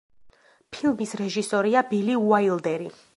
[0.77, 2.93] ფილმის რეჟისორია ბილი უაილდერი.